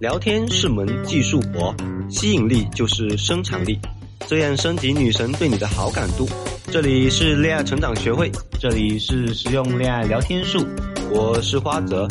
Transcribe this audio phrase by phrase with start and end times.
[0.00, 1.74] 聊天是门技术活，
[2.10, 3.78] 吸引力就是生产力，
[4.26, 6.28] 这样升级女神对你的好感度。
[6.66, 10.66] 这里是恋爱成长学会，这里是实用恋爱聊天术，
[11.12, 12.08] 我是花泽，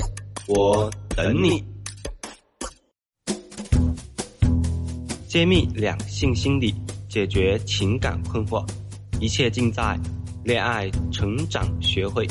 [0.48, 1.62] 我等你。
[5.28, 6.74] 揭秘两性心理，
[7.10, 8.66] 解决情感困惑，
[9.20, 10.00] 一切尽在
[10.46, 12.26] 恋爱成长学会。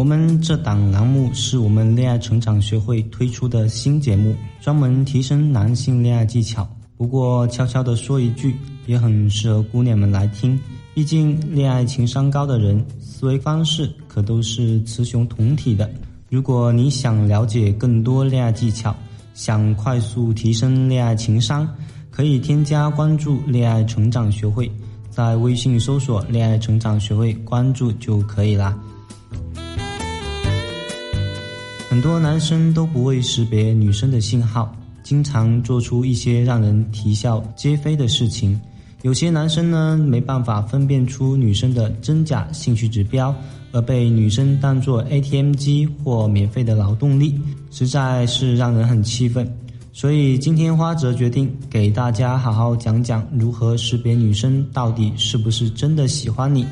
[0.00, 6.66] 我们这档栏目是我们恋爱成长学会推出的新节目，专门提升男性恋爱技巧。
[6.96, 10.58] 不过悄悄的说一句，也很适合姑娘们来听。
[10.94, 15.90] 毕竟恋爱情商高的人，思维方式可都是雌雄同体的。
[16.30, 18.96] 如果你想了解更多恋爱技巧，
[19.34, 21.68] 想快速提升恋爱情商，
[22.10, 24.72] 可以添加关注恋爱成长学会，
[25.10, 28.74] 在微信搜索恋爱成长学会关注就可以啦。
[31.90, 38.58] 很多男生都不会识别女生的信号，经常做出一些让人啼笑皆非的事情。
[39.02, 43.34] 有些男生呢，没办法分辨出女生的真假兴趣指标，
[43.72, 47.40] 而被女生当作 ATM 机或免费的劳动力，
[47.72, 49.52] 实在是让人很气愤。
[49.92, 56.64] 所以今天花泽决定给大家好好讲讲如何识别女生到底是不是真的喜欢你。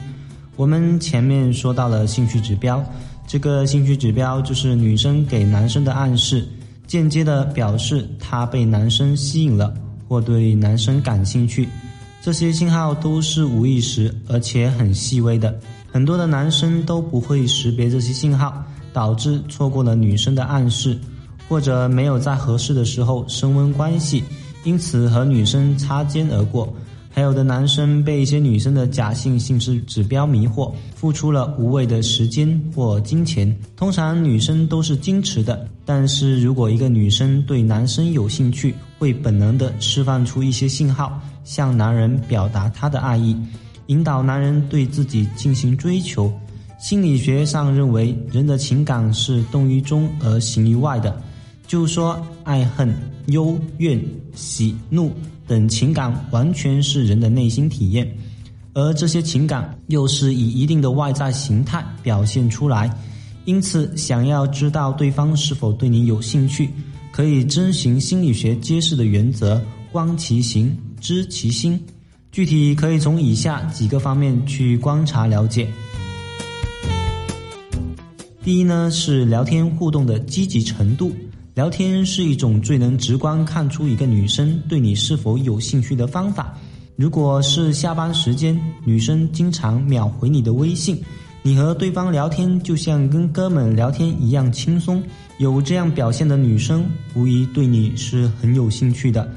[0.54, 2.80] 我们前面说到了兴趣指标。
[3.28, 6.48] 这个兴趣指标就是女生给男生的暗示，
[6.86, 9.74] 间接的表示她被男生吸引了
[10.08, 11.68] 或对男生感兴趣。
[12.22, 15.54] 这些信号都是无意识而且很细微的，
[15.92, 20.98] 很多的男生都不会识别这些信号，导致错过了女生的暗示，
[21.46, 24.24] 或者没有在合适的时候升温关系，
[24.64, 26.74] 因此和女生擦肩而过。
[27.10, 33.54] 还有的男生被一些女生的假性性质指标迷惑，付出了无谓的时间或金钱。
[33.76, 43.36] 通常女生都是矜持的，但是如果一个女生对男生有兴趣，会本能的释放出一些信号，向男人表达她的爱意，
[43.86, 46.32] 引导男人对自己进行追求。
[46.78, 51.20] 心理学上认为，人的情感是动于中而行于外的，
[51.68, 52.92] 就是说爱恨、
[53.26, 54.02] 忧怨、
[54.34, 55.12] 喜怒。
[55.46, 58.06] 等情感完全是人的内心体验，
[58.74, 62.94] 而这些情感又是以一定的外在形态表现出来。
[63.46, 66.68] 因此，想要知道对方是否对你有兴趣，
[67.10, 69.58] 可以遵循心理学揭示的原则：
[69.90, 71.82] 观其行，知其心。
[72.30, 75.66] 具体可以从以下几个方面去观察了解。
[78.44, 81.10] 第一呢，是聊天互动的积极程度。
[81.58, 86.56] 聊天是一种最能直观看出一个女生对你是否有兴趣的方法。
[86.94, 91.02] 如果是下班时间，女生经常秒回你的微信，
[91.42, 95.02] 你和对方聊天就像跟哥们聊天一样轻松。
[95.38, 96.86] 有这样表现的女生，
[97.16, 99.28] 无疑对你是很有兴趣的。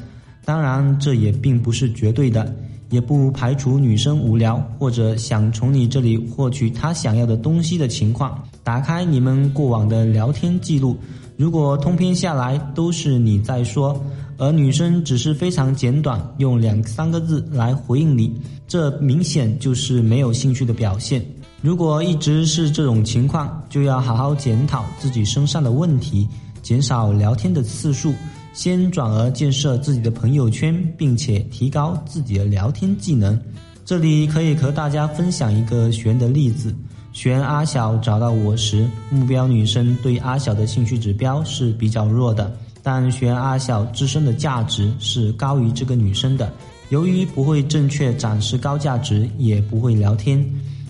[0.45, 2.55] 当然，这也并不是绝对的，
[2.91, 8.43] 也不排除女生无聊或者想从你这里获取她想要的东西的情况。
[8.63, 10.95] 打开你们过往的聊天记录。
[11.41, 13.99] 如果通篇下来都是你在说，
[14.37, 21.19] 而女生只是非常简短，用两三个字来回应你，这明显就是没有兴趣的表现。
[21.59, 26.27] 如果一直是这种情况，就要好好检讨自己身上的问题，
[26.61, 28.13] 减少聊天的次数，
[28.53, 33.35] 先转而建设自己的朋友圈，并且提高自己的聊天技能。
[33.83, 36.71] 这里可以和大家分享一个悬的例子。
[37.13, 46.51] 选阿小找到我时，目标女生对阿小的兴趣指标是比较弱的，但选阿小自身的价值是高于这个女生的。
[46.89, 50.45] 由于不会正确展示高价值，也不会聊天，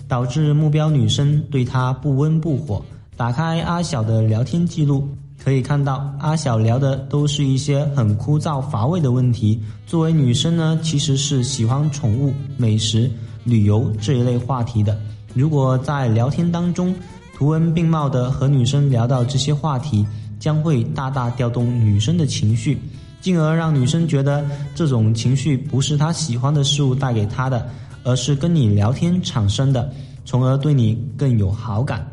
[0.08, 2.82] 导致目标女生对她不温不火。
[3.16, 5.08] 打开阿小的聊天记录，
[5.42, 9.60] 可以看到阿小聊的都是一些很枯燥乏味的问题。
[9.86, 13.10] 作为女生呢，其实是喜欢宠物、美食、
[13.44, 14.98] 旅游这一类话题的。
[15.34, 16.94] 如果在聊天当中
[17.34, 20.06] 图文并茂的和女生聊到这些话题，
[20.38, 22.78] 将会大大调动女生的情绪，
[23.20, 24.44] 进而让女生觉得
[24.74, 27.66] 这种情绪不是她喜欢的事物带给她的，
[28.04, 29.90] 而是跟你聊天产生的，
[30.24, 32.06] 从而对你更有好感。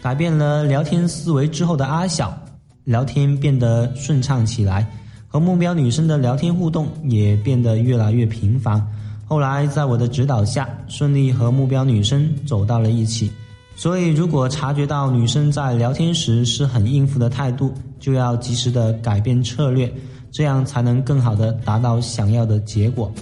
[0.00, 2.36] 改变了聊天思维之后的阿小，
[2.84, 4.86] 聊天变得顺畅起来，
[5.26, 8.86] 和目标女生的聊天互动也变得越来越频繁。
[9.26, 13.30] 后来，在我的指导下，顺利和目标女生走到了一起。
[13.76, 19.92] 所以，如果察觉到女生在聊天时是很应付的态度，就要及时的改变策略，
[20.30, 23.12] 这样才能更好的达到想要的结果。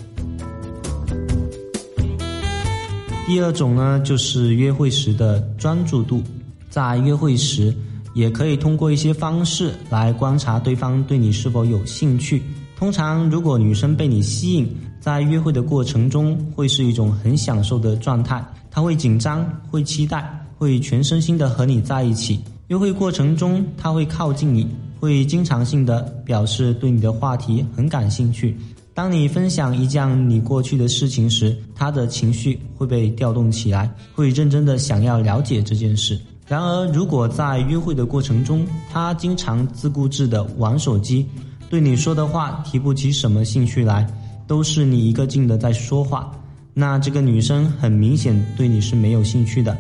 [3.27, 6.23] 第二种呢，就是约会时的专注度。
[6.69, 7.75] 在约会时，
[8.13, 12.43] 也可以通过一些方式来观察对方对你是否有兴趣。
[12.77, 14.69] 通常，如果女生被你吸引，
[15.03, 18.41] 在约会的过程中会是一种很享受的状态，
[18.71, 22.41] 他会紧张，会期待，会全身心的和你在一起。
[22.69, 24.65] 约会过程中，他会靠近你，
[25.01, 28.57] 会经常性的表示对你的话题很感兴趣。
[28.95, 36.17] 当你分享一件你过去的事情时，他的情绪会被调动起来，会认真的想要了解这件事。
[36.47, 41.27] 然而，如果在约会的过程中，他经常自顾自的玩手机，
[41.69, 44.07] 对你说的话提不起什么兴趣来，
[44.53, 46.31] 都是你一个劲的在说话，
[46.75, 49.75] 那这个女生很明显对你是没有兴趣的。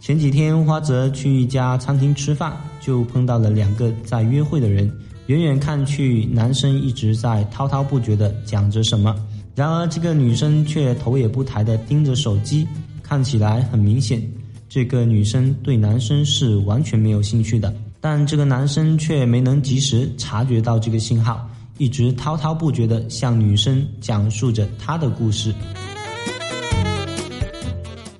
[0.00, 4.92] 前几天，花泽去一家餐厅吃饭，就碰到了两个在约会的人。
[5.28, 9.16] 远远看去，男生一直在滔滔不绝地讲着什么，
[9.54, 12.68] 然而这个女生却头也不抬地盯着手机，
[13.02, 14.22] 看起来很明显，
[14.68, 17.74] 这个女生对男生是完全没有兴趣的。
[17.98, 21.48] 但这个男生却没能及时察觉到这个信号，
[21.78, 25.54] 一直滔滔不绝地向女生讲述着他的故事。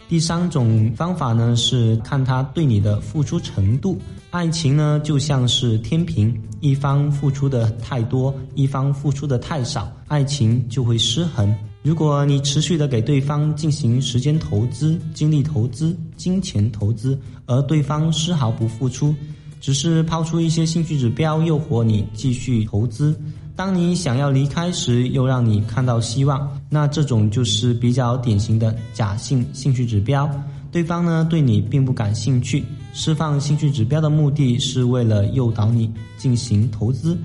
[0.09, 3.99] 第三种方法呢，是看他对你的付出程度。
[4.31, 6.35] 爱情呢，就像是天平。
[6.61, 11.55] 一方付出的太多，一方付出的太少，爱情就会失衡。
[11.83, 19.15] 如果你持续的给对方进行时间投资、精力投资、金钱投资，而对方丝毫不付出，
[19.61, 23.15] 只是抛出一些兴趣指标诱惑你继续投资，
[23.59, 30.31] 当你想要离开时又让你看到希望，那这种就是比较典型的假性兴趣指标。
[30.71, 32.65] 对方呢对你并不感兴趣。
[32.95, 37.19] 释放兴趣指标的目的是为了诱导你进行投资。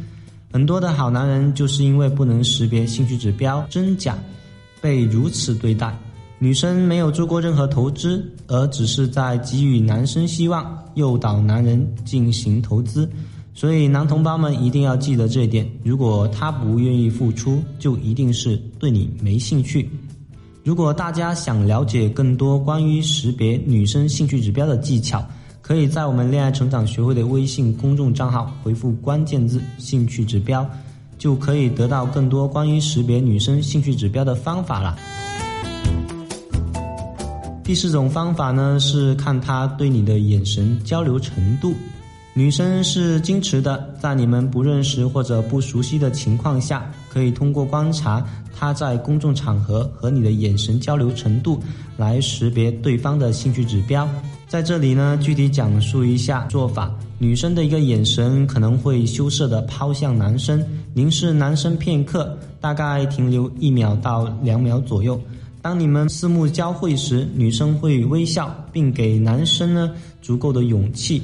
[0.52, 4.18] 很多的好男人就是因为不能识别兴趣指标真假，
[4.82, 5.96] 被如此对待。
[6.40, 13.08] 女生没有做过任何投资，而只是在给予男生希望，诱导男人进行投资。
[13.54, 19.90] 所以男同胞们一定要记得这一点：如果他不愿意付出，就一定是对你没兴趣。
[20.64, 25.24] 如果大家想了解更多关于识别女生兴趣指标的技巧，
[25.62, 30.68] 可以在我们恋爱成长学会的微信公众账号回复关键字“兴趣指标”，
[31.20, 34.98] 就可以得到更多关于识别女生兴趣指标的方法了。
[37.64, 41.74] 第四种方法呢，是看她对你的眼神交流程度。
[42.36, 51.60] 女生是矜持的，在你们不认识或者不熟悉的情况下，可以通过观察她在公众场合和你的眼神交流程度，
[51.96, 54.10] 来识别对方的兴趣指标。
[54.48, 56.92] 在这里呢，具体讲述一下做法。
[57.20, 60.64] 女生的一个眼神可能会羞涩地抛向男生，
[60.96, 65.22] 凝视男生片刻，大概停留一秒到两秒左右。
[65.62, 71.22] 当你们四目交汇时，女生会微笑，并给男生呢足够的勇气。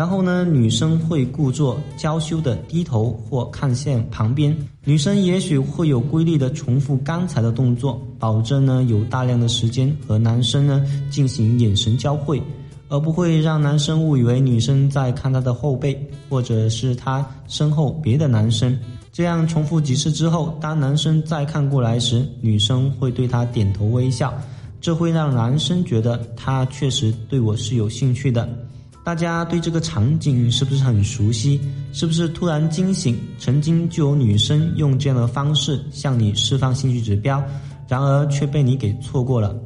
[0.00, 4.56] 然后呢，女生会故作娇羞的低头或看向旁边。
[4.82, 12.42] 女生也许会有规律的重复刚才的动作，保证呢有大量的时间和男生呢进行眼神交汇。
[12.88, 15.94] 而不会让男生误以为女生在看他的后背，
[16.30, 18.74] 或者是他身后别的男生。
[19.12, 24.32] 这样重复几次之后，当男生再看过来时，女生会对他点头微笑，
[24.80, 28.48] 这会让男生觉得他确实对我是有兴趣的。
[29.02, 31.60] 大家对这个场景是不是很熟悉？
[31.92, 33.18] 是不是突然惊醒？
[33.38, 37.42] 曾经就有女生用这样的方式向你释放兴趣指标，
[37.88, 39.56] 然而却被你给错过了。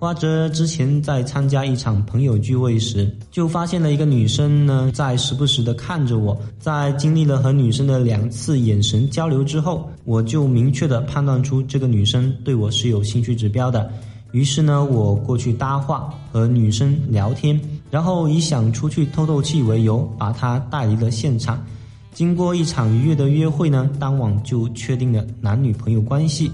[0.00, 6.40] 花泽之前在参加一场朋友聚会时，就发现了一个女生呢，在时不时的看着我。
[6.58, 13.90] 在经历了和女生的两次眼神交流之后，我就明确的判断出这个女生对我是有兴趣指标的。
[14.30, 21.64] 于是呢，我过去搭话和女生聊天，然后以想出去透透气为由，把她带离了现场。
[22.12, 26.50] 经过一场愉悦的约会呢，当晚就确定了男女朋友关系。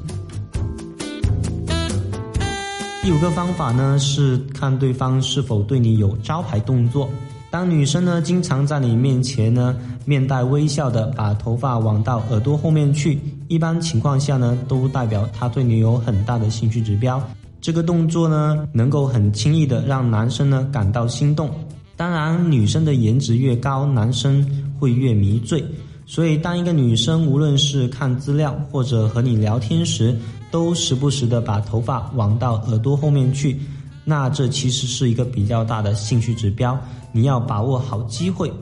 [3.03, 7.09] 第五个方法呢，是看对方是否对你有招牌动作。
[7.51, 17.23] 当女生呢经常在你面前呢面带微笑的把头发往到耳朵后面去，一般情况下呢都代表她对你有很大的兴趣指标。
[17.65, 21.49] 这个动作呢能够很轻易的让男生呢感到心动。
[21.97, 24.47] 当然，女生的颜值越高，男生
[24.79, 25.65] 会越迷醉。
[26.05, 30.15] 所以，当一个女生无论是看资料或者和你聊天时，
[30.51, 33.59] 都时不时的把头发往到耳朵后面去，
[34.05, 36.79] 那这其实是一个比较大的兴趣指标，
[37.13, 38.53] 你要把握好机会。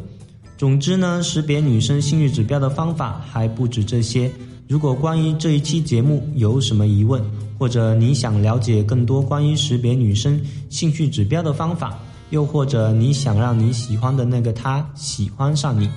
[0.57, 4.31] 总之呢，识别女生兴趣指标的方法还不止这些。
[4.69, 7.21] 如果关于这一期节目有什么疑问，
[7.63, 11.97] 或者你想了解更多关于识别女生兴趣指标的方法，
[12.31, 15.89] 又或者你想让你喜欢的那个他喜欢上你，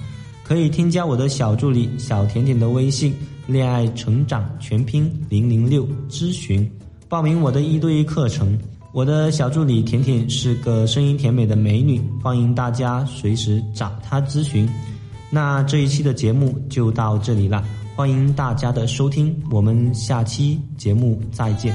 [0.44, 3.16] 可以添加我的小助理小甜甜的微信
[3.50, 6.70] “恋爱成长全拼零零六”咨询，
[7.10, 8.56] 报名我的一对一课程。
[8.92, 14.70] 我的小助理甜甜是个声音甜美的美女，欢迎大家随时找她咨询。
[15.32, 21.74] 那这一期的节目就到这里了，欢迎大家的收听，我们下期节目再见。